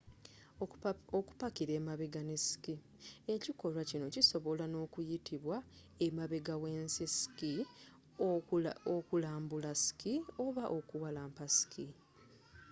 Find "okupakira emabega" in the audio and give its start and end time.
1.19-2.21